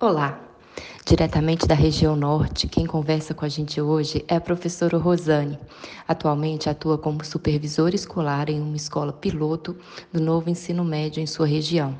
Olá! 0.00 0.40
Diretamente 1.04 1.66
da 1.66 1.74
região 1.74 2.14
norte, 2.14 2.68
quem 2.68 2.86
conversa 2.86 3.34
com 3.34 3.44
a 3.44 3.48
gente 3.48 3.80
hoje 3.80 4.24
é 4.28 4.36
a 4.36 4.40
professora 4.40 4.96
Rosane. 4.96 5.58
Atualmente 6.06 6.70
atua 6.70 6.96
como 6.96 7.24
supervisora 7.24 7.96
escolar 7.96 8.48
em 8.48 8.60
uma 8.60 8.76
escola 8.76 9.12
piloto 9.12 9.76
do 10.12 10.20
novo 10.20 10.48
ensino 10.48 10.84
médio 10.84 11.20
em 11.20 11.26
sua 11.26 11.48
região. 11.48 11.98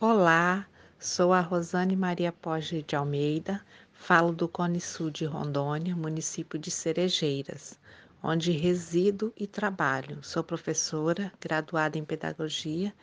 Olá, 0.00 0.64
sou 0.98 1.30
a 1.30 1.42
Rosane 1.42 1.94
Maria 1.94 2.32
Poggi 2.32 2.82
de 2.82 2.96
Almeida, 2.96 3.60
falo 3.92 4.32
do 4.32 4.48
Cone 4.48 4.80
Sul 4.80 5.10
de 5.10 5.26
Rondônia, 5.26 5.94
município 5.94 6.58
de 6.58 6.70
Cerejeiras, 6.70 7.78
onde 8.22 8.50
resido 8.50 9.30
e 9.36 9.46
trabalho. 9.46 10.20
Sou 10.22 10.42
professora, 10.42 11.30
graduada 11.38 11.98
em 11.98 12.04
pedagogia 12.04 12.94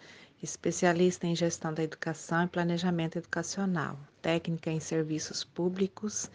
especialista 0.41 1.27
em 1.27 1.35
gestão 1.35 1.73
da 1.73 1.83
educação 1.83 2.43
e 2.43 2.47
planejamento 2.47 3.17
educacional, 3.17 3.99
técnica 4.21 4.71
em 4.71 4.79
serviços 4.79 5.43
públicos 5.43 6.29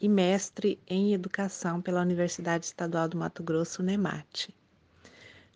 e 0.00 0.08
mestre 0.08 0.78
em 0.86 1.12
educação 1.12 1.80
pela 1.80 2.00
Universidade 2.00 2.64
Estadual 2.64 3.08
do 3.08 3.18
Mato 3.18 3.42
Grosso, 3.42 3.82
NEMAT. 3.82 4.54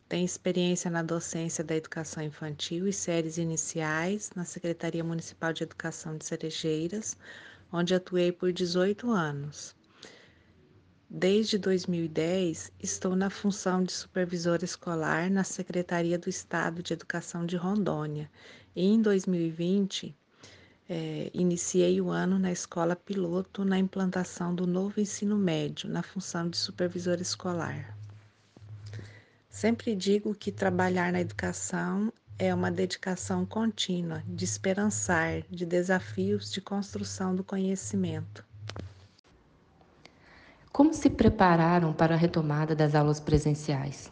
Tem 0.07 0.23
experiência 0.25 0.91
na 0.91 1.03
docência 1.03 1.65
da 1.65 1.75
educação 1.75 2.23
infantil 2.23 2.87
e 2.87 2.93
séries 2.93 3.39
iniciais 3.39 4.31
na 4.37 4.45
Secretaria 4.45 5.03
Municipal 5.03 5.53
de 5.53 5.63
Educação 5.63 6.17
de 6.19 6.27
Cerejeiras, 6.27 7.17
onde 7.73 7.95
atuei 7.95 8.31
por 8.31 8.53
18 8.53 9.11
anos. 9.11 9.75
Desde 11.09 11.59
2010, 11.59 12.73
estou 12.81 13.15
na 13.15 13.29
função 13.29 13.85
de 13.85 13.93
supervisora 13.93 14.65
escolar 14.65 15.31
na 15.31 15.45
Secretaria 15.45 16.19
do 16.19 16.29
Estado 16.29 16.83
de 16.83 16.93
Educação 16.93 17.45
de 17.45 17.57
Rondônia. 17.57 18.31
E 18.75 18.87
em 18.87 19.01
2020, 19.01 20.17
é, 20.89 21.31
iniciei 21.33 22.01
o 22.01 22.11
ano 22.11 22.39
na 22.39 22.51
escola 22.51 22.97
piloto 22.97 23.65
na 23.65 23.79
implantação 23.79 24.55
do 24.55 24.67
novo 24.67 25.01
ensino 25.01 25.37
médio, 25.37 25.89
na 25.89 26.03
função 26.03 26.49
de 26.49 26.57
supervisora 26.57 27.23
escolar. 27.23 27.97
Sempre 29.49 29.95
digo 29.95 30.35
que 30.35 30.51
trabalhar 30.51 31.13
na 31.13 31.21
educação 31.21 32.13
é 32.39 32.53
uma 32.53 32.71
dedicação 32.71 33.47
contínua, 33.47 34.23
de 34.27 34.45
esperançar, 34.45 35.43
de 35.49 35.65
desafios 35.65 36.51
de 36.51 36.61
construção 36.61 37.37
do 37.37 37.45
conhecimento. 37.45 38.45
Como 40.75 40.93
se 40.93 41.09
prepararam 41.09 41.93
para 41.93 42.15
a 42.15 42.19
retomada 42.19 42.75
das 42.75 42.97
aulas 42.97 43.21
presenciais? 43.21 44.11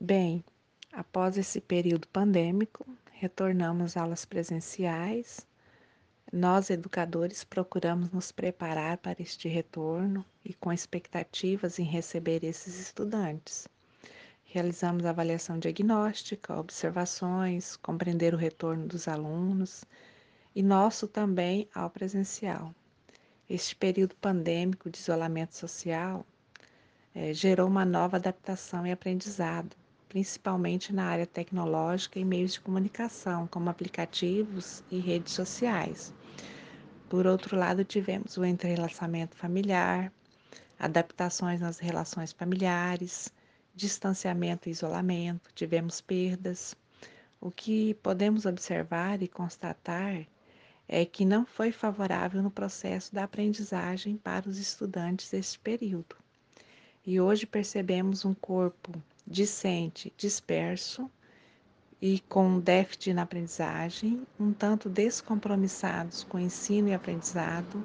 Bem, 0.00 0.44
após 0.92 1.38
esse 1.38 1.60
período 1.60 2.08
pandêmico, 2.08 2.84
retornamos 3.12 3.96
aulas 3.96 4.24
presenciais. 4.24 5.46
Nós, 6.32 6.70
educadores, 6.70 7.44
procuramos 7.44 8.10
nos 8.10 8.32
preparar 8.32 8.98
para 8.98 9.22
este 9.22 9.46
retorno 9.48 10.26
e 10.44 10.52
com 10.52 10.72
expectativas 10.72 11.78
em 11.78 11.84
receber 11.84 12.42
esses 12.42 12.76
estudantes. 12.80 13.68
Realizamos 14.44 15.06
avaliação 15.06 15.56
diagnóstica, 15.56 16.58
observações, 16.58 17.76
compreender 17.76 18.34
o 18.34 18.36
retorno 18.36 18.88
dos 18.88 19.06
alunos 19.06 19.84
e 20.52 20.64
nosso 20.64 21.06
também 21.06 21.68
ao 21.72 21.90
presencial. 21.90 22.74
Este 23.48 23.76
período 23.76 24.16
pandêmico 24.16 24.90
de 24.90 24.98
isolamento 24.98 25.54
social 25.54 26.26
é, 27.14 27.32
gerou 27.32 27.68
uma 27.68 27.84
nova 27.84 28.16
adaptação 28.16 28.84
e 28.84 28.90
aprendizado, 28.90 29.76
principalmente 30.08 30.92
na 30.92 31.04
área 31.04 31.26
tecnológica 31.26 32.18
e 32.18 32.24
meios 32.24 32.54
de 32.54 32.60
comunicação, 32.60 33.46
como 33.46 33.70
aplicativos 33.70 34.82
e 34.90 34.98
redes 34.98 35.32
sociais. 35.32 36.12
Por 37.08 37.24
outro 37.24 37.56
lado, 37.56 37.84
tivemos 37.84 38.36
o 38.36 38.44
entrelaçamento 38.44 39.36
familiar, 39.36 40.12
adaptações 40.76 41.60
nas 41.60 41.78
relações 41.78 42.32
familiares, 42.32 43.32
distanciamento 43.76 44.68
e 44.68 44.72
isolamento, 44.72 45.52
tivemos 45.54 46.00
perdas. 46.00 46.74
O 47.40 47.50
que 47.50 47.94
podemos 48.02 48.44
observar 48.44 49.22
e 49.22 49.28
constatar 49.28 50.26
é 50.88 51.04
que 51.04 51.24
não 51.24 51.44
foi 51.44 51.72
favorável 51.72 52.42
no 52.42 52.50
processo 52.50 53.14
da 53.14 53.24
aprendizagem 53.24 54.16
para 54.16 54.48
os 54.48 54.58
estudantes 54.58 55.30
deste 55.30 55.58
período. 55.58 56.16
E 57.04 57.20
hoje 57.20 57.46
percebemos 57.46 58.24
um 58.24 58.34
corpo 58.34 58.92
discente, 59.26 60.12
disperso 60.16 61.10
e 62.00 62.20
com 62.28 62.60
déficit 62.60 63.14
na 63.14 63.22
aprendizagem, 63.22 64.26
um 64.38 64.52
tanto 64.52 64.88
descompromissados 64.88 66.22
com 66.24 66.38
ensino 66.38 66.88
e 66.88 66.94
aprendizado, 66.94 67.84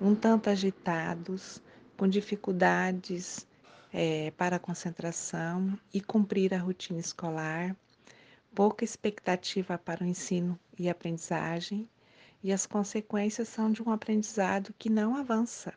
um 0.00 0.14
tanto 0.14 0.50
agitados, 0.50 1.62
com 1.96 2.08
dificuldades 2.08 3.46
é, 3.92 4.32
para 4.32 4.58
concentração 4.58 5.78
e 5.92 6.00
cumprir 6.00 6.54
a 6.54 6.58
rotina 6.58 6.98
escolar, 6.98 7.76
pouca 8.54 8.84
expectativa 8.84 9.78
para 9.78 10.02
o 10.02 10.06
ensino 10.06 10.58
e 10.78 10.88
aprendizagem 10.88 11.88
e 12.42 12.52
as 12.52 12.66
consequências 12.66 13.48
são 13.48 13.70
de 13.70 13.82
um 13.82 13.90
aprendizado 13.90 14.74
que 14.78 14.90
não 14.90 15.16
avança, 15.16 15.72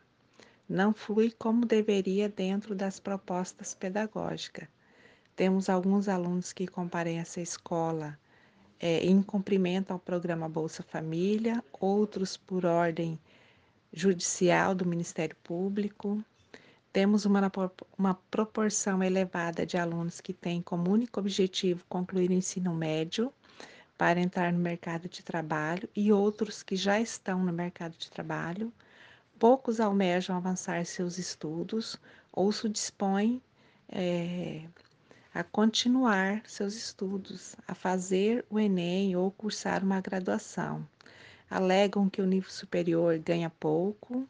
não 0.67 0.93
flui 0.93 1.31
como 1.31 1.65
deveria 1.65 2.27
dentro 2.27 2.73
das 2.73 2.99
propostas 2.99 3.75
pedagógicas. 3.75 4.67
Temos 5.35 5.69
alguns 5.69 6.07
alunos 6.07 6.51
que 6.51 6.65
comparem 6.65 7.19
essa 7.19 7.39
escola 7.39 8.17
é, 8.79 9.05
em 9.05 9.21
cumprimento 9.21 9.91
ao 9.91 9.99
programa 9.99 10.49
Bolsa 10.49 10.81
Família, 10.81 11.63
outros 11.79 12.35
por 12.35 12.65
ordem 12.65 13.19
judicial 13.93 14.73
do 14.73 14.85
Ministério 14.85 15.35
Público. 15.43 16.23
Temos 16.91 17.25
uma, 17.25 17.51
uma 17.97 18.15
proporção 18.31 19.03
elevada 19.03 19.65
de 19.65 19.77
alunos 19.77 20.19
que 20.19 20.33
têm 20.33 20.61
como 20.61 20.89
único 20.89 21.19
objetivo 21.19 21.83
concluir 21.87 22.29
o 22.29 22.33
ensino 22.33 22.73
médio 22.73 23.31
para 23.97 24.19
entrar 24.19 24.51
no 24.51 24.59
mercado 24.59 25.07
de 25.07 25.23
trabalho 25.23 25.89
e 25.95 26.11
outros 26.11 26.61
que 26.63 26.75
já 26.75 26.99
estão 26.99 27.43
no 27.43 27.53
mercado 27.53 27.97
de 27.97 28.09
trabalho. 28.09 28.71
Poucos 29.39 29.79
almejam 29.79 30.35
avançar 30.35 30.85
seus 30.85 31.17
estudos 31.17 31.99
ou 32.31 32.51
se 32.51 32.67
dispõem 32.69 33.41
é, 33.89 34.65
a 35.33 35.43
continuar 35.43 36.41
seus 36.45 36.75
estudos, 36.75 37.55
a 37.67 37.75
fazer 37.75 38.45
o 38.49 38.59
Enem 38.59 39.15
ou 39.15 39.31
cursar 39.31 39.83
uma 39.83 40.01
graduação. 40.01 40.87
Alegam 41.49 42.09
que 42.09 42.21
o 42.21 42.25
nível 42.25 42.49
superior 42.49 43.17
ganha 43.19 43.49
pouco 43.49 44.27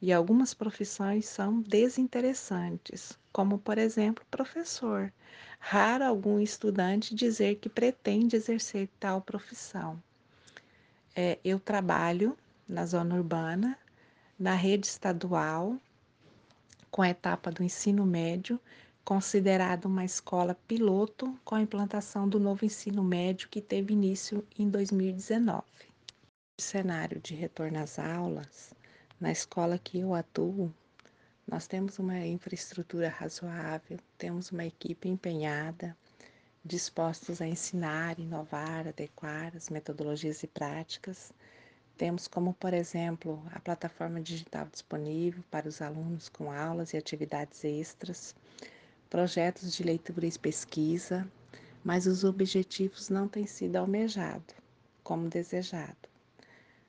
e 0.00 0.12
algumas 0.12 0.54
profissões 0.54 1.26
são 1.26 1.60
desinteressantes, 1.60 3.18
como, 3.32 3.58
por 3.58 3.76
exemplo, 3.76 4.24
professor. 4.30 5.12
Raro 5.58 6.04
algum 6.04 6.40
estudante 6.40 7.14
dizer 7.14 7.56
que 7.56 7.68
pretende 7.68 8.34
exercer 8.34 8.88
tal 8.98 9.20
profissão. 9.20 10.02
É, 11.14 11.38
eu 11.44 11.60
trabalho 11.60 12.36
na 12.66 12.86
zona 12.86 13.14
urbana, 13.14 13.78
na 14.38 14.54
rede 14.54 14.86
estadual, 14.86 15.76
com 16.90 17.02
a 17.02 17.10
etapa 17.10 17.50
do 17.50 17.62
ensino 17.62 18.06
médio, 18.06 18.58
considerada 19.04 19.86
uma 19.86 20.04
escola 20.04 20.56
piloto 20.66 21.38
com 21.44 21.54
a 21.56 21.60
implantação 21.60 22.28
do 22.28 22.40
novo 22.40 22.64
ensino 22.64 23.02
médio 23.02 23.48
que 23.48 23.60
teve 23.60 23.92
início 23.92 24.46
em 24.58 24.68
2019. 24.68 25.62
O 26.58 26.62
cenário 26.62 27.20
de 27.20 27.34
retorno 27.34 27.78
às 27.78 27.98
aulas, 27.98 28.74
na 29.20 29.30
escola 29.30 29.78
que 29.78 29.98
eu 29.98 30.14
atuo, 30.14 30.72
nós 31.46 31.66
temos 31.66 31.98
uma 31.98 32.18
infraestrutura 32.26 33.10
razoável, 33.10 33.98
temos 34.16 34.50
uma 34.50 34.64
equipe 34.64 35.10
empenhada, 35.10 35.94
dispostos 36.64 37.42
a 37.42 37.46
ensinar, 37.46 38.18
inovar, 38.18 38.88
adequar 38.88 39.54
as 39.54 39.68
metodologias 39.68 40.42
e 40.42 40.46
práticas. 40.46 41.34
Temos 41.98 42.26
como, 42.26 42.54
por 42.54 42.72
exemplo, 42.72 43.42
a 43.52 43.60
plataforma 43.60 44.22
digital 44.22 44.66
disponível 44.72 45.44
para 45.50 45.68
os 45.68 45.82
alunos 45.82 46.30
com 46.30 46.50
aulas 46.50 46.94
e 46.94 46.96
atividades 46.96 47.62
extras, 47.62 48.34
projetos 49.10 49.74
de 49.74 49.82
leitura 49.82 50.26
e 50.26 50.38
pesquisa, 50.38 51.30
mas 51.84 52.06
os 52.06 52.24
objetivos 52.24 53.10
não 53.10 53.28
têm 53.28 53.46
sido 53.46 53.76
almejados 53.76 54.54
como 55.02 55.28
desejado 55.28 56.09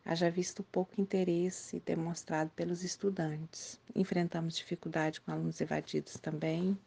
haja 0.06 0.30
visto 0.30 0.64
pouco 0.64 1.00
interesse 1.00 1.82
demonstrado 1.86 2.50
pelos 2.56 2.84
estudantes. 2.84 3.80
Enfrentamos 3.96 4.58
dificuldade 4.58 5.22
com 5.22 5.32
alunos 5.32 5.62
evadidos 5.62 6.14
também. 6.14 6.78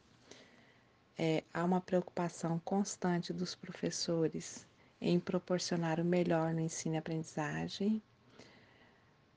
É, 1.16 1.44
há 1.52 1.64
uma 1.64 1.80
preocupação 1.80 2.60
constante 2.64 3.32
dos 3.32 3.54
professores 3.54 4.66
em 5.00 5.20
proporcionar 5.20 6.00
o 6.00 6.04
melhor 6.04 6.52
no 6.52 6.60
ensino 6.60 6.96
e 6.96 6.98
aprendizagem, 6.98 8.02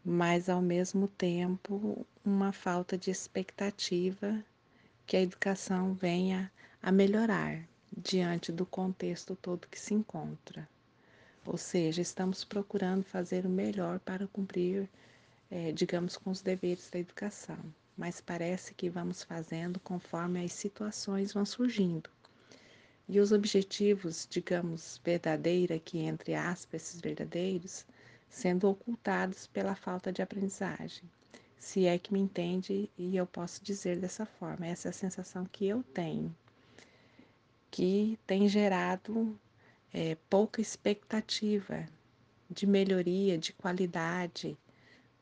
mas 0.03 0.49
ao 0.49 0.61
mesmo 0.61 1.07
tempo 1.07 2.05
uma 2.25 2.51
falta 2.51 2.97
de 2.97 3.11
expectativa 3.11 4.43
que 5.05 5.17
a 5.17 5.21
educação 5.21 5.93
venha 5.93 6.51
a 6.81 6.91
melhorar 6.91 7.67
diante 7.95 8.51
do 8.51 8.65
contexto 8.65 9.35
todo 9.35 9.67
que 9.67 9.79
se 9.79 9.93
encontra. 9.93 10.67
Ou 11.47 11.55
seja, 11.55 12.01
estamos 12.01 12.43
procurando 12.43 13.05
fazer 13.05 13.45
o 13.45 13.49
melhor 13.49 14.01
para 14.01 14.27
cumprir, 14.27 14.89
é, 15.49 15.71
digamos, 15.71 16.17
com 16.17 16.29
os 16.29 16.41
deveres 16.41 16.89
da 16.89 16.99
educação, 16.99 17.57
mas 17.97 18.19
parece 18.19 18.73
que 18.73 18.89
vamos 18.89 19.23
fazendo 19.23 19.79
conforme 19.79 20.43
as 20.43 20.51
situações 20.51 21.31
vão 21.31 21.45
surgindo. 21.45 22.09
E 23.07 23.17
os 23.21 23.31
objetivos, 23.31 24.27
digamos, 24.29 24.99
verdadeira, 25.01 25.79
que 25.79 25.99
entre 25.99 26.35
aspas, 26.35 26.81
esses 26.81 26.99
verdadeiros, 26.99 27.85
sendo 28.27 28.69
ocultados 28.69 29.47
pela 29.47 29.73
falta 29.73 30.11
de 30.11 30.21
aprendizagem. 30.21 31.09
Se 31.57 31.85
é 31.85 31.97
que 31.97 32.11
me 32.11 32.19
entende 32.19 32.91
e 32.97 33.15
eu 33.15 33.25
posso 33.25 33.63
dizer 33.63 34.01
dessa 34.01 34.25
forma, 34.25 34.67
essa 34.67 34.89
é 34.89 34.91
a 34.91 34.93
sensação 34.93 35.45
que 35.45 35.65
eu 35.65 35.81
tenho, 35.81 36.35
que 37.71 38.19
tem 38.27 38.49
gerado 38.49 39.39
é, 39.97 40.15
pouca 40.29 40.61
expectativa 40.61 41.83
de 42.47 42.67
melhoria, 42.67 43.35
de 43.35 43.51
qualidade, 43.51 44.55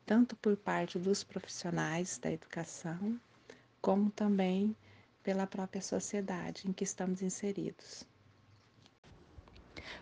tanto 0.04 0.36
por 0.36 0.54
parte 0.54 0.98
dos 0.98 1.24
profissionais 1.24 2.18
da 2.18 2.30
educação, 2.30 3.18
como 3.80 4.10
também 4.10 4.76
pela 5.22 5.46
própria 5.46 5.80
sociedade 5.80 6.68
em 6.68 6.74
que 6.74 6.84
estamos 6.84 7.22
inseridos. 7.22 8.04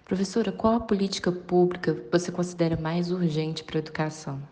Professora, 0.04 0.50
qual 0.50 0.74
a 0.74 0.80
política 0.80 1.30
pública 1.30 1.94
você 2.10 2.32
considera 2.32 2.76
mais 2.76 3.12
urgente 3.12 3.62
para 3.62 3.78
a 3.78 3.78
educação? 3.78 4.42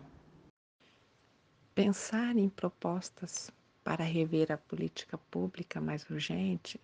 Pensar 1.75 2.37
em 2.37 2.47
propostas 2.47 3.51
para 3.83 4.05
rever 4.05 4.53
a 4.53 4.57
política 4.57 5.17
pública 5.17 5.81
mais 5.81 6.09
urgente 6.09 6.79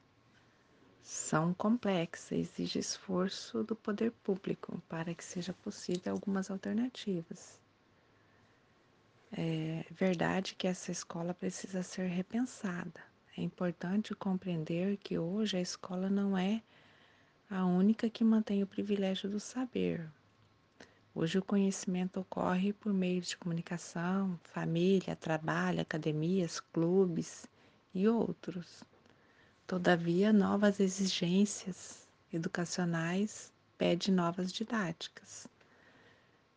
são 1.09 1.55
complexas, 1.55 2.31
exige 2.31 2.77
esforço 2.77 3.63
do 3.63 3.75
poder 3.75 4.11
público 4.23 4.79
para 4.87 5.11
que 5.15 5.23
seja 5.23 5.51
possível 5.51 6.13
algumas 6.13 6.51
alternativas. 6.51 7.59
É 9.31 9.85
verdade 9.89 10.53
que 10.53 10.67
essa 10.67 10.91
escola 10.91 11.33
precisa 11.33 11.81
ser 11.81 12.07
repensada, 12.07 13.01
é 13.35 13.41
importante 13.41 14.13
compreender 14.13 14.97
que 14.97 15.17
hoje 15.17 15.57
a 15.57 15.61
escola 15.61 16.11
não 16.11 16.37
é 16.37 16.61
a 17.49 17.65
única 17.65 18.07
que 18.07 18.23
mantém 18.23 18.61
o 18.61 18.67
privilégio 18.67 19.27
do 19.27 19.39
saber. 19.39 20.07
Hoje 21.15 21.39
o 21.39 21.43
conhecimento 21.43 22.19
ocorre 22.19 22.71
por 22.71 22.93
meio 22.93 23.21
de 23.21 23.35
comunicação, 23.35 24.39
família, 24.43 25.15
trabalho, 25.15 25.81
academias, 25.81 26.59
clubes 26.59 27.47
e 27.95 28.07
outros. 28.07 28.83
Todavia, 29.69 30.33
novas 30.33 30.79
exigências 30.79 32.07
educacionais 32.33 33.53
pedem 33.77 34.11
novas 34.11 34.51
didáticas. 34.51 35.47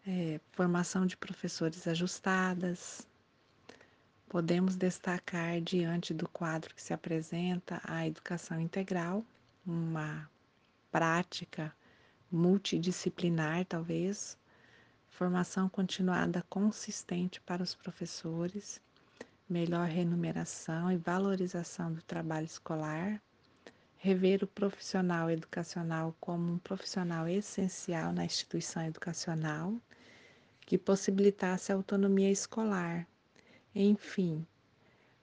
É, 0.06 0.40
formação 0.52 1.04
de 1.04 1.14
professores 1.14 1.86
ajustadas, 1.86 3.06
Podemos 4.32 4.76
destacar, 4.76 5.60
diante 5.60 6.14
do 6.14 6.26
quadro 6.26 6.74
que 6.74 6.80
se 6.80 6.94
apresenta, 6.94 7.82
a 7.84 8.06
educação 8.06 8.58
integral, 8.58 9.22
uma 9.66 10.26
prática 10.90 11.70
multidisciplinar, 12.30 13.66
talvez, 13.66 14.38
formação 15.10 15.68
continuada 15.68 16.42
consistente 16.48 17.42
para 17.42 17.62
os 17.62 17.74
professores, 17.74 18.80
melhor 19.52 19.86
remuneração 19.86 20.90
e 20.90 20.96
valorização 20.96 21.92
do 21.92 22.02
trabalho 22.02 22.46
escolar, 22.46 23.20
rever 23.98 24.42
o 24.42 24.46
profissional 24.46 25.30
educacional 25.30 26.16
como 26.18 26.54
um 26.54 26.58
profissional 26.58 27.28
essencial 27.28 28.12
na 28.12 28.24
instituição 28.24 28.82
educacional, 28.82 29.74
que 30.62 30.78
possibilitasse 30.78 31.70
a 31.70 31.74
autonomia 31.74 32.30
escolar, 32.30 33.06
enfim, 33.74 34.46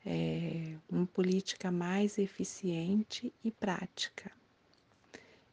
é, 0.05 0.75
uma 0.87 1.07
política 1.07 1.71
mais 1.71 2.19
eficiente 2.19 3.33
e 3.43 3.49
prática, 3.49 4.31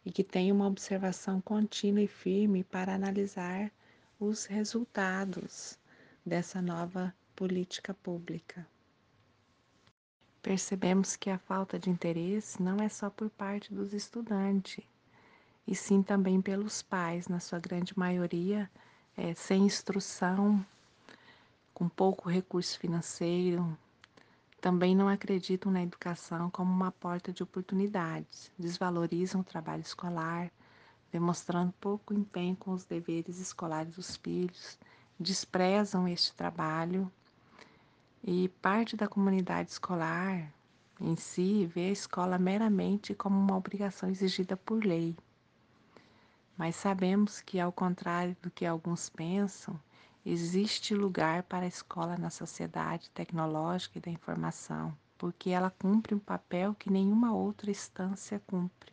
e 0.05 0.13
que 0.13 0.23
tenha 0.23 0.53
uma 0.53 0.67
observação 0.67 1.41
contínua 1.41 2.03
e 2.03 2.07
firme 2.07 2.63
para 2.63 2.95
analisar 2.95 3.73
os 4.21 4.45
resultados 4.45 5.79
dessa 6.25 6.61
nova 6.61 7.15
política 7.37 7.93
pública. 7.93 8.67
Percebemos 10.43 11.17
que 11.17 11.29
a 11.29 11.39
falta 11.39 11.79
de 11.79 11.91
interesse 11.91 12.63
não 12.63 12.79
é 12.79 12.89
só 12.89 13.11
por 13.11 13.29
parte 13.29 13.75
dos 13.75 13.93
estudantes, 13.93 14.83
e 15.67 15.75
sim 15.75 16.03
também 16.03 16.41
pelos 16.41 16.81
pais, 16.81 17.29
na 17.29 17.39
sua 17.39 17.59
grande 17.59 17.97
maioria, 17.99 18.71
é, 19.17 19.35
sem 19.35 19.65
instrução 19.65 20.65
com 21.75 21.89
pouco 21.89 22.29
recurso 22.29 22.79
financeiro, 22.79 23.77
também 24.59 24.97
não 24.97 25.09
acreditam 25.09 25.71
na 25.71 25.83
educação 25.83 26.49
como 26.49 26.73
uma 26.73 26.91
porta 26.91 27.33
de 27.33 27.43
oportunidades, 27.43 28.51
desvalorizam 28.59 29.43
o 29.43 29.45
trabalho 29.45 29.83
escolar, 29.83 30.51
demonstrando 31.13 31.75
pouco 31.81 32.15
empenho 32.15 32.57
com 32.57 32.73
os 32.73 32.85
deveres 32.85 33.39
escolares 33.39 33.95
dos 33.95 34.17
filhos, 34.17 34.79
desprezam 35.21 36.09
este 36.09 36.33
trabalho 36.35 37.13
e 38.27 38.49
parte 38.61 38.95
da 38.95 39.09
comunidade 39.09 39.71
escolar 39.71 40.53
em 41.01 41.17
si 41.17 41.65
vê 41.65 41.87
a 41.89 41.93
escola 41.93 42.39
meramente 42.39 43.15
como 43.15 43.39
uma 43.39 43.57
obrigação 43.57 44.11
exigida 44.11 44.57
por 44.57 44.85
lei. 44.85 45.17
Mas 46.59 46.77
sabemos 46.77 47.41
que, 47.41 47.59
ao 47.59 47.73
contrário 47.73 48.37
do 48.43 48.51
que 48.51 48.67
alguns 48.67 49.09
pensam, 49.09 49.81
Existe 50.29 50.93
lugar 50.93 51.45
para 51.45 51.65
a 51.65 51.69
escola 51.69 52.17
na 52.19 52.31
sociedade 52.31 53.09
tecnológica 53.11 53.97
e 53.97 54.01
da 54.01 54.11
informação, 54.11 54.93
porque 55.17 55.51
ela 55.51 55.71
cumpre 55.71 56.17
um 56.17 56.19
papel 56.19 56.75
que 56.75 56.91
nenhuma 56.91 57.33
outra 57.33 57.71
instância 57.71 58.43
cumpre. 58.45 58.93